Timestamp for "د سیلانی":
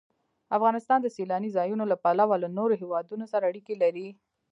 1.01-1.49